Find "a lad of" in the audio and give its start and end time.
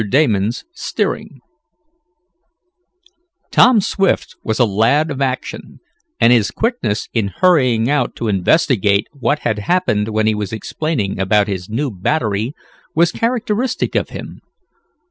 4.59-5.21